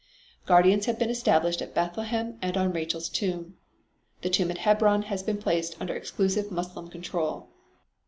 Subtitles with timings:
[0.47, 3.57] Guardians have been established at Bethlehem and on Rachel's Tomb.
[4.23, 7.49] The tomb at Hebron has been placed under exclusive Moslem control.